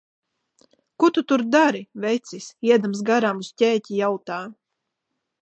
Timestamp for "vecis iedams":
2.05-3.05